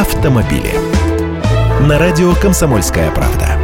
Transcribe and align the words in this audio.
автомобили. 0.00 0.72
На 1.86 1.98
радио 1.98 2.32
«Комсомольская 2.34 3.10
правда». 3.10 3.58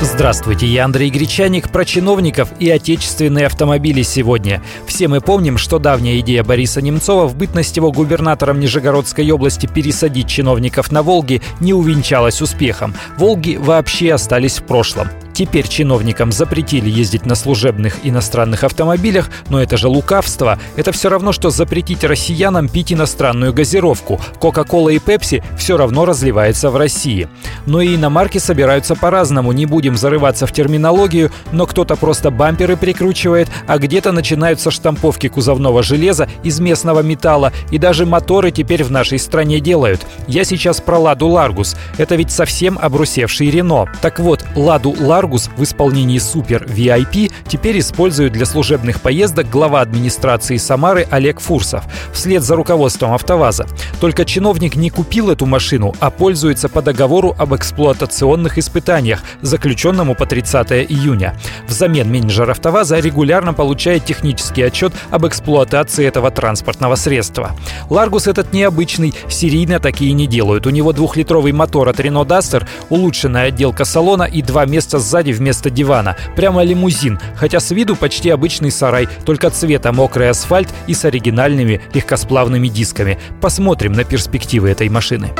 Здравствуйте, 0.00 0.68
я 0.68 0.84
Андрей 0.84 1.10
Гречаник 1.10 1.68
про 1.70 1.84
чиновников 1.84 2.50
и 2.60 2.70
отечественные 2.70 3.46
автомобили 3.46 4.02
сегодня. 4.02 4.62
Все 4.86 5.08
мы 5.08 5.20
помним, 5.20 5.58
что 5.58 5.80
давняя 5.80 6.20
идея 6.20 6.44
Бориса 6.44 6.80
Немцова 6.80 7.26
в 7.26 7.34
бытность 7.34 7.76
его 7.76 7.90
губернатором 7.90 8.60
Нижегородской 8.60 9.28
области 9.32 9.66
пересадить 9.66 10.28
чиновников 10.28 10.92
на 10.92 11.02
«Волги» 11.02 11.42
не 11.58 11.74
увенчалась 11.74 12.40
успехом. 12.40 12.94
«Волги» 13.18 13.56
вообще 13.56 14.14
остались 14.14 14.58
в 14.58 14.62
прошлом. 14.62 15.08
Теперь 15.40 15.66
чиновникам 15.66 16.32
запретили 16.32 16.90
ездить 16.90 17.24
на 17.24 17.34
служебных 17.34 18.00
иностранных 18.02 18.62
автомобилях, 18.62 19.30
но 19.48 19.58
это 19.58 19.78
же 19.78 19.88
лукавство. 19.88 20.58
Это 20.76 20.92
все 20.92 21.08
равно, 21.08 21.32
что 21.32 21.48
запретить 21.48 22.04
россиянам 22.04 22.68
пить 22.68 22.92
иностранную 22.92 23.54
газировку. 23.54 24.20
Кока-кола 24.38 24.90
и 24.90 24.98
Пепси 24.98 25.42
все 25.56 25.78
равно 25.78 26.04
разливается 26.04 26.68
в 26.68 26.76
России. 26.76 27.26
Но 27.64 27.80
и 27.80 27.94
иномарки 27.94 28.36
собираются 28.36 28.94
по-разному, 28.94 29.52
не 29.52 29.64
будем 29.64 29.96
зарываться 29.96 30.46
в 30.46 30.52
терминологию, 30.52 31.30
но 31.52 31.64
кто-то 31.64 31.96
просто 31.96 32.30
бамперы 32.30 32.76
прикручивает, 32.76 33.48
а 33.66 33.78
где-то 33.78 34.12
начинаются 34.12 34.70
штамповки 34.70 35.28
кузовного 35.28 35.82
железа 35.82 36.28
из 36.42 36.60
местного 36.60 37.00
металла, 37.00 37.50
и 37.70 37.78
даже 37.78 38.04
моторы 38.04 38.50
теперь 38.50 38.84
в 38.84 38.90
нашей 38.90 39.18
стране 39.18 39.58
делают. 39.58 40.06
Я 40.26 40.44
сейчас 40.44 40.82
про 40.82 40.98
«Ладу 40.98 41.28
Ларгус». 41.28 41.78
Это 41.96 42.16
ведь 42.16 42.30
совсем 42.30 42.78
обрусевший 42.78 43.48
Рено. 43.48 43.86
Так 44.02 44.20
вот, 44.20 44.44
«Ладу 44.54 44.94
Ларгус» 45.00 45.29
Аргус 45.30 45.48
в 45.56 45.62
исполнении 45.62 46.18
Супер 46.18 46.64
VIP 46.64 47.30
теперь 47.46 47.78
использует 47.78 48.32
для 48.32 48.44
служебных 48.44 49.00
поездок 49.00 49.48
глава 49.48 49.80
администрации 49.80 50.56
Самары 50.56 51.06
Олег 51.08 51.38
Фурсов, 51.38 51.84
вслед 52.12 52.42
за 52.42 52.56
руководством 52.56 53.12
АвтоВАЗа. 53.12 53.68
Только 54.00 54.24
чиновник 54.24 54.74
не 54.74 54.90
купил 54.90 55.30
эту 55.30 55.46
машину, 55.46 55.94
а 56.00 56.10
пользуется 56.10 56.68
по 56.68 56.82
договору 56.82 57.36
об 57.38 57.54
эксплуатационных 57.54 58.58
испытаниях, 58.58 59.22
заключенному 59.40 60.16
по 60.16 60.26
30 60.26 60.72
июня. 60.90 61.36
Взамен 61.68 62.10
менеджер 62.10 62.50
АвтоВАЗа 62.50 62.98
регулярно 62.98 63.54
получает 63.54 64.04
технический 64.04 64.62
отчет 64.62 64.92
об 65.10 65.28
эксплуатации 65.28 66.04
этого 66.04 66.32
транспортного 66.32 66.96
средства. 66.96 67.52
Ларгус 67.88 68.26
этот 68.26 68.52
необычный, 68.52 69.14
серийно 69.28 69.78
такие 69.78 70.12
не 70.12 70.26
делают. 70.26 70.66
У 70.66 70.70
него 70.70 70.92
двухлитровый 70.92 71.52
мотор 71.52 71.88
от 71.88 72.00
Renault 72.00 72.26
Duster, 72.26 72.66
улучшенная 72.88 73.44
отделка 73.44 73.84
салона 73.84 74.24
и 74.24 74.42
два 74.42 74.66
места 74.66 74.98
сзади 74.98 75.09
сзади 75.10 75.32
вместо 75.32 75.70
дивана. 75.70 76.16
Прямо 76.36 76.62
лимузин, 76.62 77.18
хотя 77.34 77.60
с 77.60 77.70
виду 77.72 77.96
почти 77.96 78.30
обычный 78.30 78.70
сарай, 78.70 79.08
только 79.26 79.50
цвета 79.50 79.92
мокрый 79.92 80.30
асфальт 80.30 80.68
и 80.86 80.94
с 80.94 81.04
оригинальными 81.04 81.80
легкосплавными 81.92 82.68
дисками. 82.68 83.18
Посмотрим 83.40 83.92
на 83.92 84.04
перспективы 84.04 84.70
этой 84.70 84.88
машины. 84.88 85.32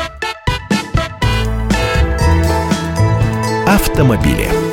Автомобили. 3.66 4.69